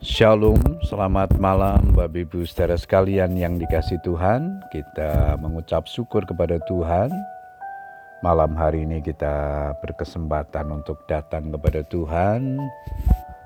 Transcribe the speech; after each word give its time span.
Shalom, 0.00 0.80
selamat 0.80 1.36
malam 1.36 1.92
Bapak 1.92 2.24
Ibu 2.24 2.48
saudara 2.48 2.72
sekalian 2.72 3.36
yang 3.36 3.60
dikasih 3.60 4.00
Tuhan. 4.00 4.64
Kita 4.72 5.36
mengucap 5.36 5.84
syukur 5.84 6.24
kepada 6.24 6.56
Tuhan. 6.64 7.12
Malam 8.24 8.56
hari 8.56 8.88
ini 8.88 9.04
kita 9.04 9.68
berkesempatan 9.84 10.72
untuk 10.72 11.04
datang 11.04 11.52
kepada 11.52 11.84
Tuhan, 11.92 12.56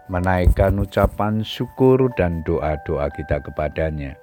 menaikkan 0.06 0.78
ucapan 0.78 1.42
syukur 1.42 2.06
dan 2.14 2.46
doa-doa 2.46 3.10
kita 3.10 3.42
kepadanya. 3.42 4.14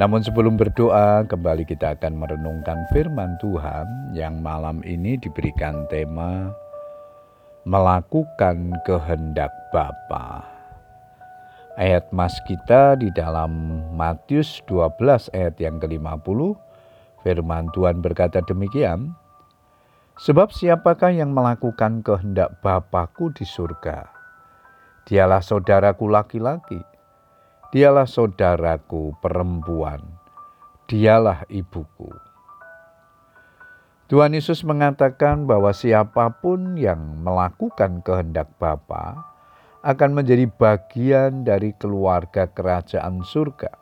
Namun 0.00 0.24
sebelum 0.24 0.56
berdoa, 0.56 1.28
kembali 1.28 1.68
kita 1.68 2.00
akan 2.00 2.16
merenungkan 2.16 2.88
firman 2.96 3.36
Tuhan 3.44 4.16
yang 4.16 4.40
malam 4.40 4.80
ini 4.88 5.20
diberikan 5.20 5.84
tema 5.92 6.48
melakukan 7.68 8.72
kehendak 8.88 9.52
Bapa. 9.68 10.49
Ayat 11.80 12.12
mas 12.12 12.36
kita 12.44 12.92
di 13.00 13.08
dalam 13.08 13.48
Matius 13.96 14.60
12 14.68 15.32
ayat 15.32 15.56
yang 15.56 15.80
ke-50, 15.80 16.52
firman 17.24 17.72
Tuhan 17.72 18.04
berkata 18.04 18.44
demikian, 18.44 19.16
Sebab 20.20 20.52
siapakah 20.52 21.08
yang 21.08 21.32
melakukan 21.32 22.04
kehendak 22.04 22.60
Bapakku 22.60 23.32
di 23.32 23.48
surga? 23.48 24.12
Dialah 25.08 25.40
saudaraku 25.40 26.04
laki-laki, 26.12 26.84
dialah 27.72 28.04
saudaraku 28.04 29.16
perempuan, 29.24 30.04
dialah 30.84 31.48
ibuku. 31.48 32.12
Tuhan 34.12 34.36
Yesus 34.36 34.68
mengatakan 34.68 35.48
bahwa 35.48 35.72
siapa 35.72 36.28
pun 36.44 36.76
yang 36.76 37.24
melakukan 37.24 38.04
kehendak 38.04 38.52
Bapa, 38.60 39.29
akan 39.80 40.10
menjadi 40.12 40.44
bagian 40.44 41.40
dari 41.40 41.72
keluarga 41.72 42.44
kerajaan 42.52 43.24
surga. 43.24 43.72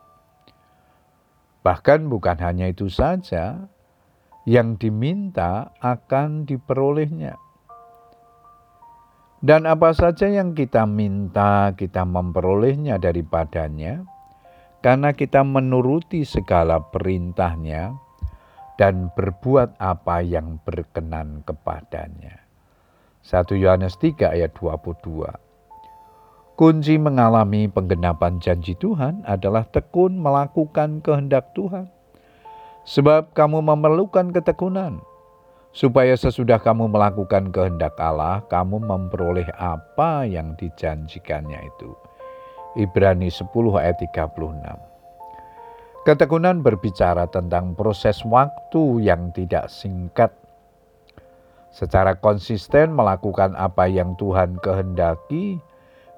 Bahkan 1.67 2.07
bukan 2.07 2.39
hanya 2.39 2.71
itu 2.71 2.87
saja, 2.87 3.67
yang 4.47 4.79
diminta 4.79 5.75
akan 5.83 6.47
diperolehnya. 6.47 7.35
Dan 9.39 9.67
apa 9.67 9.95
saja 9.95 10.31
yang 10.31 10.55
kita 10.55 10.87
minta, 10.87 11.75
kita 11.75 12.07
memperolehnya 12.07 12.99
daripadanya, 12.99 14.07
karena 14.83 15.15
kita 15.15 15.43
menuruti 15.43 16.23
segala 16.23 16.79
perintahnya 16.79 17.95
dan 18.79 19.11
berbuat 19.15 19.79
apa 19.83 20.23
yang 20.23 20.63
berkenan 20.63 21.43
kepadanya. 21.43 22.47
1 23.27 23.59
Yohanes 23.59 23.99
3 23.99 24.39
ayat 24.39 24.55
22 24.55 25.48
Kunci 26.59 26.99
mengalami 26.99 27.71
penggenapan 27.71 28.43
janji 28.43 28.75
Tuhan 28.75 29.23
adalah 29.23 29.63
tekun 29.71 30.19
melakukan 30.19 30.99
kehendak 31.07 31.55
Tuhan. 31.55 31.87
Sebab 32.83 33.31
kamu 33.31 33.63
memerlukan 33.63 34.35
ketekunan, 34.35 34.99
supaya 35.71 36.19
sesudah 36.19 36.59
kamu 36.59 36.91
melakukan 36.91 37.55
kehendak 37.55 37.95
Allah, 38.03 38.43
kamu 38.51 38.83
memperoleh 38.83 39.47
apa 39.55 40.27
yang 40.27 40.59
dijanjikannya 40.59 41.63
itu. 41.63 41.95
Ibrani 42.75 43.31
10 43.31 43.47
ayat 43.79 44.03
36. 44.03 44.19
Ketekunan 46.11 46.67
berbicara 46.67 47.31
tentang 47.31 47.79
proses 47.79 48.27
waktu 48.27 49.07
yang 49.07 49.31
tidak 49.31 49.71
singkat. 49.71 50.35
Secara 51.71 52.19
konsisten 52.19 52.99
melakukan 52.99 53.55
apa 53.55 53.87
yang 53.87 54.19
Tuhan 54.19 54.59
kehendaki, 54.59 55.63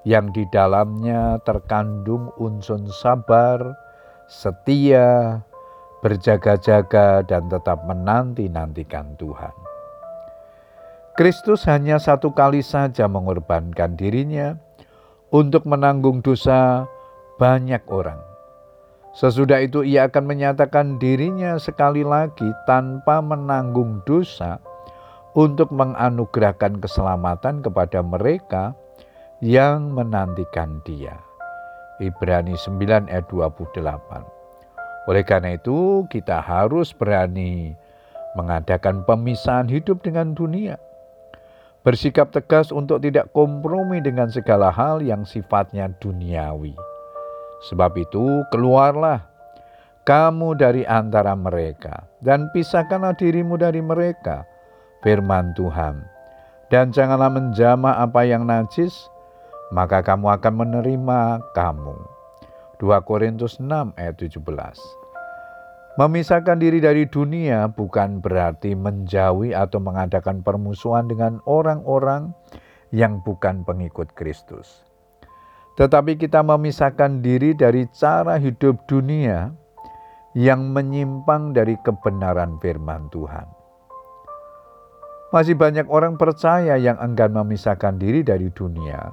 yang 0.07 0.33
di 0.33 0.47
dalamnya 0.49 1.37
terkandung 1.45 2.33
unsur 2.41 2.81
sabar, 2.89 3.77
setia, 4.25 5.41
berjaga-jaga, 6.01 7.21
dan 7.25 7.45
tetap 7.51 7.85
menanti-nantikan 7.85 9.13
Tuhan. 9.21 9.53
Kristus 11.13 11.67
hanya 11.67 11.99
satu 12.01 12.31
kali 12.33 12.63
saja 12.65 13.05
mengorbankan 13.05 13.99
dirinya 13.99 14.57
untuk 15.29 15.67
menanggung 15.67 16.23
dosa 16.23 16.87
banyak 17.37 17.83
orang. 17.91 18.17
Sesudah 19.11 19.59
itu 19.59 19.83
ia 19.83 20.07
akan 20.07 20.23
menyatakan 20.23 20.95
dirinya 20.95 21.59
sekali 21.59 22.01
lagi 22.01 22.47
tanpa 22.63 23.19
menanggung 23.19 23.99
dosa 24.07 24.63
untuk 25.35 25.67
menganugerahkan 25.75 26.79
keselamatan 26.79 27.59
kepada 27.59 27.99
mereka 27.99 28.71
yang 29.41 29.97
menantikan 29.97 30.85
dia. 30.85 31.17
Ibrani 31.97 32.53
9 32.53 33.09
ayat 33.09 33.25
28. 33.25 33.81
Oleh 35.09 35.25
karena 35.25 35.57
itu 35.57 36.05
kita 36.13 36.37
harus 36.37 36.93
berani 36.93 37.73
mengadakan 38.37 39.01
pemisahan 39.01 39.65
hidup 39.65 40.05
dengan 40.05 40.37
dunia. 40.37 40.77
Bersikap 41.81 42.29
tegas 42.29 42.69
untuk 42.69 43.01
tidak 43.01 43.33
kompromi 43.33 43.97
dengan 43.97 44.29
segala 44.29 44.69
hal 44.69 45.01
yang 45.01 45.25
sifatnya 45.25 45.89
duniawi. 45.97 46.77
Sebab 47.65 47.97
itu 47.97 48.45
keluarlah 48.53 49.25
kamu 50.05 50.53
dari 50.53 50.85
antara 50.85 51.33
mereka 51.33 52.05
dan 52.21 52.45
pisahkanlah 52.53 53.17
dirimu 53.17 53.57
dari 53.57 53.81
mereka. 53.81 54.45
Firman 55.01 55.57
Tuhan. 55.57 56.05
Dan 56.69 56.93
janganlah 56.95 57.27
menjamah 57.27 57.99
apa 57.99 58.23
yang 58.23 58.47
najis, 58.47 59.10
maka 59.71 60.03
kamu 60.03 60.27
akan 60.37 60.53
menerima 60.67 61.19
kamu. 61.55 61.97
2 62.83 63.07
Korintus 63.07 63.57
6 63.57 63.95
ayat 63.95 64.15
17. 64.19 64.37
Memisahkan 65.99 66.55
diri 66.55 66.79
dari 66.79 67.03
dunia 67.07 67.67
bukan 67.67 68.23
berarti 68.23 68.75
menjauhi 68.75 69.51
atau 69.51 69.83
mengadakan 69.83 70.39
permusuhan 70.39 71.07
dengan 71.07 71.43
orang-orang 71.43 72.31
yang 72.95 73.19
bukan 73.23 73.63
pengikut 73.67 74.11
Kristus. 74.15 74.87
Tetapi 75.75 76.19
kita 76.19 76.43
memisahkan 76.43 77.23
diri 77.23 77.55
dari 77.55 77.87
cara 77.91 78.39
hidup 78.39 78.87
dunia 78.87 79.51
yang 80.35 80.71
menyimpang 80.71 81.51
dari 81.51 81.75
kebenaran 81.83 82.59
firman 82.59 83.11
Tuhan. 83.11 83.47
Masih 85.31 85.55
banyak 85.55 85.87
orang 85.87 86.19
percaya 86.19 86.75
yang 86.75 86.99
enggan 86.99 87.31
memisahkan 87.31 87.95
diri 87.95 88.19
dari 88.19 88.51
dunia, 88.51 89.11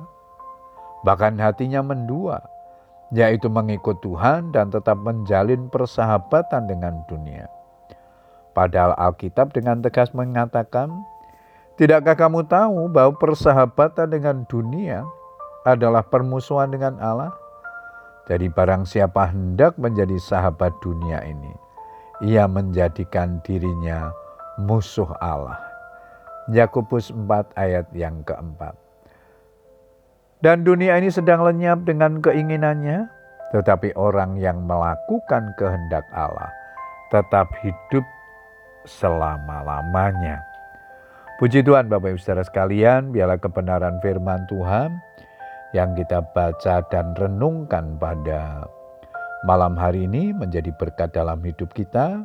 bahkan 1.03 1.39
hatinya 1.39 1.83
mendua, 1.83 2.43
yaitu 3.15 3.49
mengikut 3.49 3.99
Tuhan 4.05 4.53
dan 4.53 4.69
tetap 4.69 4.99
menjalin 5.01 5.71
persahabatan 5.73 6.69
dengan 6.69 7.05
dunia. 7.09 7.49
Padahal 8.53 8.97
Alkitab 8.99 9.55
dengan 9.55 9.79
tegas 9.79 10.11
mengatakan, 10.11 10.91
Tidakkah 11.79 12.19
kamu 12.19 12.51
tahu 12.51 12.91
bahwa 12.91 13.15
persahabatan 13.15 14.11
dengan 14.11 14.43
dunia 14.51 15.07
adalah 15.63 16.03
permusuhan 16.03 16.75
dengan 16.75 16.99
Allah? 16.99 17.31
Jadi 18.27 18.51
barang 18.51 18.83
siapa 18.83 19.31
hendak 19.31 19.79
menjadi 19.79 20.19
sahabat 20.19 20.75
dunia 20.83 21.23
ini, 21.23 21.55
ia 22.27 22.51
menjadikan 22.51 23.39
dirinya 23.47 24.11
musuh 24.59 25.09
Allah. 25.23 25.57
Yakobus 26.51 27.15
4 27.15 27.55
ayat 27.55 27.87
yang 27.95 28.27
keempat. 28.27 28.88
Dan 30.39 30.63
dunia 30.63 30.95
ini 31.03 31.11
sedang 31.11 31.43
lenyap 31.43 31.83
dengan 31.83 32.23
keinginannya, 32.23 33.11
tetapi 33.51 33.91
orang 33.99 34.39
yang 34.39 34.63
melakukan 34.63 35.51
kehendak 35.59 36.07
Allah 36.15 36.47
tetap 37.11 37.51
hidup 37.59 38.07
selama-lamanya. 38.87 40.39
Puji 41.43 41.67
Tuhan 41.67 41.91
Bapak 41.91 42.15
Ibu 42.15 42.21
Saudara 42.23 42.47
sekalian, 42.47 43.11
biarlah 43.11 43.43
kebenaran 43.43 43.99
firman 43.99 44.47
Tuhan 44.47 44.95
yang 45.75 45.99
kita 45.99 46.23
baca 46.31 46.87
dan 46.87 47.19
renungkan 47.19 47.99
pada 47.99 48.63
malam 49.43 49.75
hari 49.75 50.07
ini 50.07 50.31
menjadi 50.31 50.71
berkat 50.79 51.19
dalam 51.19 51.43
hidup 51.43 51.75
kita. 51.75 52.23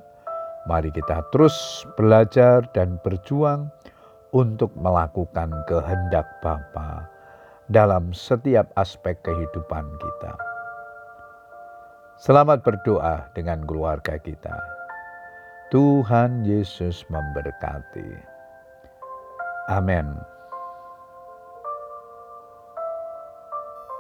Mari 0.70 0.94
kita 0.94 1.26
terus 1.34 1.82
belajar 1.98 2.62
dan 2.78 3.02
berjuang 3.02 3.74
untuk 4.38 4.70
melakukan 4.78 5.50
kehendak 5.66 6.30
Bapa 6.46 7.13
dalam 7.72 8.12
setiap 8.12 8.68
aspek 8.76 9.16
kehidupan 9.24 9.86
kita. 10.02 10.34
Selamat 12.20 12.64
berdoa 12.64 13.28
dengan 13.36 13.64
keluarga 13.64 14.20
kita. 14.20 14.56
Tuhan 15.72 16.44
Yesus 16.46 17.04
memberkati. 17.10 18.12
Amin. 19.72 20.33